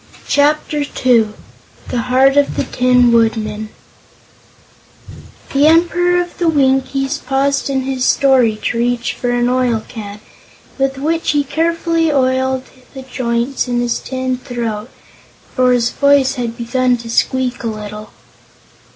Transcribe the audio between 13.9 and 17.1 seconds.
tin throat, for his voice had begun to